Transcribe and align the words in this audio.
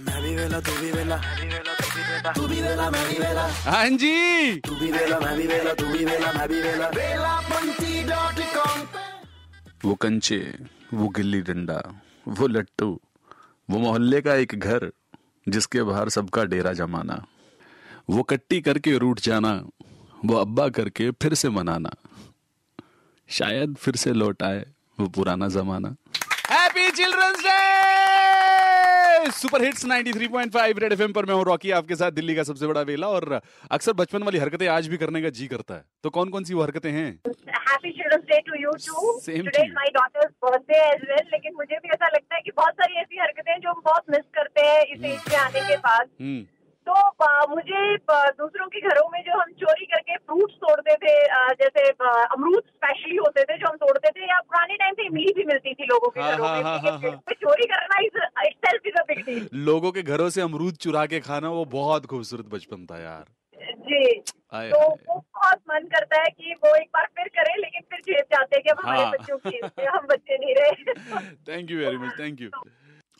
मैं 0.00 0.22
भी 0.22 0.34
वेला 0.36 0.60
तू 0.60 0.72
भी 0.80 0.90
वेला 0.92 1.16
तू 2.32 2.46
भी 2.48 2.60
वेला 2.62 2.90
मैं 2.90 3.08
भी 3.08 3.18
वेला 3.18 3.46
हाँ 3.46 3.88
जी। 3.88 4.60
तू 4.66 4.74
भी 4.74 4.90
वेला 4.92 5.18
मैं 5.20 5.36
भी 5.36 5.46
वेला 5.46 5.74
तू 5.74 5.86
भी 5.86 6.04
वेला 6.04 6.32
मैं 6.32 6.48
भी 6.48 6.60
वेला 6.62 6.88
वेला 6.88 7.40
पंती 7.50 8.02
डॉट 8.04 8.40
कॉम 8.54 8.86
वो 9.84 9.94
कंचे 9.94 10.38
वो 10.94 11.08
गिल्ली 11.08 11.40
डंडा 11.40 11.80
वो 12.28 12.46
लट्टू 12.46 13.00
वो 13.70 13.78
मोहल्ले 13.78 14.20
का 14.20 14.34
एक 14.34 14.54
घर 14.54 14.90
जिसके 15.48 15.82
बाहर 15.82 16.08
सबका 16.08 16.44
डेरा 16.44 16.72
जमाना। 16.72 17.24
वो 18.10 18.22
कट्टी 18.22 18.60
करके 18.60 18.96
रूठ 18.98 19.20
जाना 19.20 19.52
वो 20.24 20.36
अब्बा 20.36 20.68
करके 20.68 21.10
फिर 21.10 21.34
से 21.34 21.48
मनाना। 21.48 21.90
शायद 23.28 23.74
फिर 23.80 23.96
से 23.96 24.12
लौट 24.12 24.42
आए 24.42 24.64
वो 25.00 25.08
पुराना 25.08 25.48
जमाना। 25.48 25.94
Happy 26.50 26.90
children's 26.90 27.38
day 27.44 27.58
super 29.30 29.62
hits 29.62 29.84
93.5 29.86 30.78
red 30.78 30.92
FM 30.92 31.12
पर 31.12 31.24
मैं 31.24 31.34
हूँ 31.34 31.44
रॉकी 31.44 31.70
आपके 31.70 31.96
साथ 31.96 32.12
दिल्ली 32.12 32.34
का 32.34 32.42
सबसे 32.42 32.66
बड़ा 32.66 32.80
वेला 32.80 33.08
और 33.08 33.40
अक्सर 33.70 33.92
बचपन 33.92 34.22
वाली 34.22 34.38
हरकतें 34.38 34.66
आज 34.68 34.88
भी 34.88 34.96
करने 34.96 35.22
का 35.22 35.28
जी 35.28 35.46
करता 35.46 35.74
है। 35.74 35.84
तो 36.02 36.10
कौन 36.10 36.30
कौन 36.30 36.44
सी 36.44 36.54
वो 36.54 36.62
हरकतें 36.62 36.90
हैं? 36.90 37.10
Happy 37.26 37.90
children's 37.90 38.42
to 38.46 38.60
you 38.62 38.70
too 38.70 39.12
today. 39.28 39.66
My 39.72 39.90
daughter's 39.94 40.32
birthday 40.44 40.80
as 40.88 41.04
well 41.10 41.28
लेकिन 41.32 41.54
मुझे 41.56 41.76
भी 41.76 41.88
ऐसा 41.88 42.06
लगता 42.06 42.34
है 42.34 42.40
कि 42.40 42.50
बहुत 42.56 42.72
सारी 42.72 43.00
ऐसी 43.00 43.20
हरकतें 43.20 43.52
हैं 43.52 43.60
जो 43.60 43.70
हम 43.70 43.82
बहुत 43.84 44.10
मिस 44.10 44.26
करते 44.34 44.66
हैं 44.66 44.82
इस 44.82 45.04
एज 45.04 45.32
में 45.32 45.38
आने 45.38 45.68
के 45.68 45.76
बाद। 45.76 46.08
हम्म। 46.20 46.42
तो 46.86 46.94
मुझे 47.48 47.96
दूसरों 48.38 48.66
के 48.66 48.80
घरों 48.80 49.08
में 49.12 49.20
जो 49.26 49.38
हम 49.40 49.52
चोरी 49.60 49.84
करके 49.84 50.16
फ्रूट्स 50.16 50.54
तोड़ते 50.64 50.94
थे 50.94 51.12
जैसे 51.60 51.84
अमरूद 51.90 52.62
स्पेशली 52.66 53.16
होते 53.16 53.44
थे 53.44 53.56
जो 53.58 53.68
हम 53.68 53.76
तोड़ते 53.76 54.10
थे 54.16 54.26
या 54.30 54.40
पुराने 54.40 54.74
टाइम 54.74 54.94
पे 54.94 55.06
इमली 55.06 55.32
भी 55.36 55.44
मिलती 55.44 55.72
थी 55.74 55.84
लोगों 55.84 56.08
के 56.08 56.20
हाँ, 56.20 56.32
घरों 56.32 56.46
हाँ, 56.46 56.56
में 56.56 56.64
हाँ। 56.64 56.98
भी 57.00 57.34
चोरी 57.34 57.66
करना 57.66 58.00
इज़ 58.06 58.18
लोगों 59.54 59.92
के 59.92 60.02
घरों 60.02 60.28
से 60.30 60.40
अमरूद 60.40 60.76
चुरा 60.76 61.04
के 61.06 61.20
खाना 61.20 61.48
वो 61.50 61.64
बहुत 61.70 62.06
खूबसूरत 62.06 62.46
बचपन 62.48 62.86
था 62.86 62.98
यार। 62.98 63.24
जी 63.80 64.22
आए 64.52 64.70
तो। 64.70 64.78
वो 64.78 65.16
बहुत 65.16 65.58
मन 65.70 65.86
करता 65.88 66.20
है 66.20 66.30
कि 66.30 66.54
वो 66.54 66.74
एक 66.76 66.88
बार 66.94 67.06
फिर 67.16 67.28
करें 67.30 67.54
लेकिन 67.58 67.82
फिर 67.90 68.00
जेब 68.00 68.24
जाते 68.32 68.56
हैं 68.56 68.62
कि 68.64 68.70
अब 68.70 68.80
हाँ। 68.84 69.10
बच्चों 69.12 69.36
की 69.38 69.84
हम 69.86 70.06
बच्चे 70.06 70.36
नहीं 70.36 70.54
रहे। 70.54 71.32
Thank 71.48 71.70
you 71.70 71.78
very 71.78 71.96
much 71.96 72.18
thank 72.18 72.40
you 72.40 72.50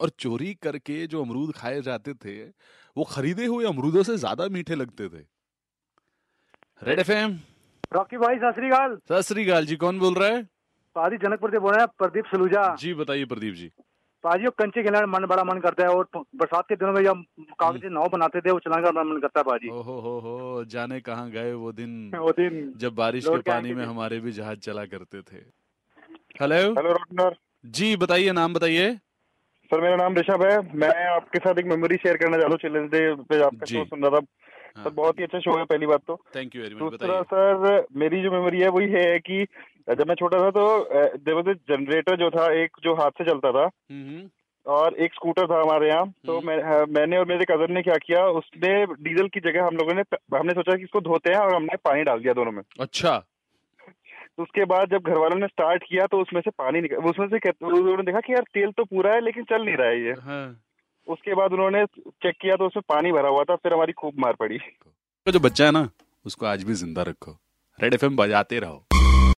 और 0.00 0.10
चोरी 0.18 0.52
करके 0.62 1.06
जो 1.06 1.22
अमरूद 1.22 1.52
खाए 1.56 1.80
जाते 1.82 2.14
थे 2.24 2.40
वो 2.96 3.04
खरीदे 3.10 3.46
हुए 3.46 3.66
अमरूदों 3.66 4.02
से 4.02 4.16
ज़्यादा 4.16 4.48
मीठे 4.48 4.74
लगते 4.74 5.08
थे। 5.08 5.24
रेड 6.82 6.98
एफ़ 6.98 7.10
एम 7.12 7.38
रॉकी 7.92 8.16
भाई 8.18 8.36
सत 8.38 8.54
श्रीकाल 8.54 8.96
सत 9.08 9.20
श्रीकाल 9.28 9.66
जी 9.66 9.76
कौन 9.76 9.98
बोल 9.98 10.14
रहा 10.14 10.28
है? 10.28 10.42
पाजी 10.96 11.16
जनकपुर 11.18 11.50
से 11.50 11.58
बोल 11.58 11.72
रहे 11.72 11.80
हैं 11.80 11.88
प्रदीप 11.98 12.26
सलूजा। 12.26 12.64
जी 12.76 12.92
बताइए 12.94 13.24
प्रदीप 13.26 13.54
जी। 13.54 13.70
वो 14.24 14.50
कंचे 14.50 14.82
खेलने 14.82 15.06
मन 15.06 15.26
बड़ा 15.26 15.44
मन 15.44 15.58
करता 15.58 15.82
है 15.82 15.88
और 15.88 16.08
बरसात 16.16 16.64
के 16.68 16.74
दिनों 16.74 16.92
में 16.92 17.04
जब 17.04 17.24
कागज़ 17.40 17.86
नाव 17.86 18.08
बनाते 18.08 18.40
थे 18.40 18.50
वो 18.50 18.58
चलाने 18.58 18.82
का 18.82 18.90
बड़ा 18.90 19.02
मन 19.02 19.20
करता 19.20 19.40
है 19.40 19.44
पाजी 19.44 19.68
ओ 19.68 19.80
हो 19.82 19.98
हो 20.00 20.18
हो 20.18 20.64
जाने 20.64 21.00
कहाँ 21.00 21.30
गए 21.30 21.52
वो 21.52 21.72
दिन। 21.72 22.12
वो 22.18 22.30
दिन। 22.30 22.74
जब 22.76 22.94
बारिश 22.94 23.24
के 23.26 23.38
पानी 23.38 23.74
में 23.74 23.84
हमारे 23.84 24.20
भी 24.20 24.32
जहाज़ 24.32 24.58
चला 24.58 24.84
करते 24.84 25.20
थे। 25.20 25.36
हेलो 26.40 26.72
हेलो 26.72 27.30
जी 27.66 27.96
बताइए 27.96 28.32
नाम 28.32 28.54
बताइए। 28.54 28.94
सर 29.70 29.80
मेरा 29.80 29.96
नाम 29.96 30.14
ऋषभ 30.14 30.42
है। 30.42 30.76
मैं 30.76 31.06
आपके 31.06 31.38
साथ 31.38 31.58
एक 31.58 31.64
मेमोरी 31.64 31.96
शेयर 31.96 32.16
करना 32.16 32.36
चाहता 32.36 32.48
हूँ 32.48 32.56
चिल्ड्रंस 32.56 32.90
डे 32.90 33.14
पे 33.14 33.42
आपका 33.42 33.66
शो 33.66 33.84
सुन 33.84 34.02
रहा 34.02 34.10
था। 34.10 34.26
हाँ। 34.76 34.84
सर 34.84 34.90
बहुत 34.90 35.18
ही 35.18 35.24
अच्छा 35.24 35.38
शो 35.38 35.58
है 35.58 35.64
पहली 35.64 35.86
बात 35.86 36.00
तो। 36.06 36.24
थैंक 36.36 36.56
यू 36.56 36.62
वेरी 36.62 36.74
मच 36.74 36.80
दूसरा 36.80 37.22
सर 37.22 37.86
मेरी 37.96 38.22
जो 38.22 38.32
मेमोरी 38.32 38.60
है 38.60 38.68
वही 38.68 38.88
है 38.88 39.18
कि 39.18 39.46
जब 39.88 40.08
मैं 40.08 40.14
छोटा 40.14 40.38
था 40.40 40.50
तो 40.52 40.64
देखो 41.18 41.42
जनरेटर 41.52 42.16
जो 42.18 42.30
था 42.30 42.52
एक 42.54 42.76
जो 42.84 42.94
हाथ 42.94 43.10
से 43.18 43.24
चलता 43.24 43.50
था। 43.52 43.64
हम्म, 43.64 44.28
और 44.66 44.94
एक 44.96 45.14
स्कूटर 45.14 45.46
था 45.46 45.60
हमारे 45.60 45.88
यहाँ। 45.88 46.06
तो 46.26 46.36
हम्म। 46.36 46.46
मैं 46.48 46.84
मैंने 46.92 47.18
और 47.18 47.24
मेरे 47.26 47.44
कज़न 47.46 47.72
ने 47.74 47.82
क्या 47.82 47.96
किया 47.98 48.24
उसने 48.38 48.70
डीजल 48.86 49.28
की 49.28 49.40
जगह 49.42 49.66
हम 49.66 49.76
लोगों 49.76 49.94
ने 49.94 50.02
हमने 50.36 50.52
सोचा 50.54 50.76
कि 50.76 50.82
इसको 50.82 51.00
धोते 51.02 51.30
हैं 51.30 51.38
और 51.38 51.54
हमने 51.54 51.76
पानी 51.84 52.02
डाल 52.04 52.20
दिया 52.20 52.32
दोनों 52.34 52.52
में। 52.52 52.62
अच्छा। 52.80 53.16
तो 54.36 54.42
उसके 54.42 54.64
बाद 54.64 54.90
जब 54.90 55.08
घर 55.08 55.18
वालों 55.18 55.38
ने 55.38 55.46
स्टार्ट 55.46 55.82
किया 55.82 56.06
तो 56.06 56.20
उसमें 56.20 56.40
से 56.40 56.50
पानी 56.58 56.80
निकल 56.80 57.10
उसमें 57.10 57.26
से 57.28 57.50
उन्होंने 57.62 58.02
देखा 58.02 58.20
कि 58.20 58.32
यार 58.32 58.44
तेल 58.54 58.70
तो 58.72 58.84
पूरा 58.84 59.12
है 59.14 59.20
लेकिन 59.20 59.44
चल 59.44 59.64
नहीं 59.64 59.76
रहा 59.76 59.88
है 59.88 60.00
ये। 60.04 60.12
हाँ। 60.20 60.44
उसके 61.06 61.34
बाद 61.34 61.52
उन्होंने 61.52 61.84
चेक 61.86 62.36
किया 62.40 62.56
तो 62.56 62.66
उसमें 62.66 62.82
पानी 62.88 63.12
भरा 63.12 63.28
हुआ 63.28 63.44
था 63.44 63.56
फिर 63.56 63.74
हमारी 63.74 63.92
खूब 63.92 64.18
मार 64.18 64.34
पड़ी। 64.34 64.58
तो 64.58 65.32
जो 65.32 65.40
बच्चा 65.40 65.64
है 65.64 65.70
ना 65.70 65.88
उसको 66.24 66.46
आज 66.46 66.64
भी 66.64 66.74
ज़िंदा 66.76 67.02
रखो। 67.02 67.36
रेड 67.78 67.94
एफएम 67.94 68.16
बजाते 68.16 68.58
रहो। 68.58 69.01